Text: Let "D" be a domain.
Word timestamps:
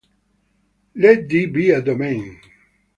Let 0.95 1.27
"D" 1.27 1.45
be 1.45 1.69
a 1.69 1.79
domain. 1.79 2.39